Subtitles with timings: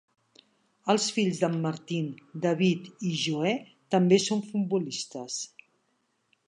[0.93, 2.07] Els fills d'en Martin,
[2.47, 3.53] David i Joe,
[3.97, 5.39] també són futbolistes.